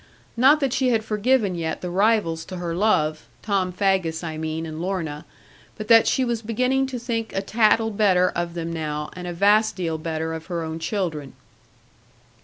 [0.35, 4.65] Not that she had forgiven yet the rivals to her love Tom Faggus, I mean,
[4.65, 5.25] and Lorna
[5.77, 9.31] but that she was beginning to think a tattle better of them now, and a
[9.33, 11.33] vast deal better of her own children.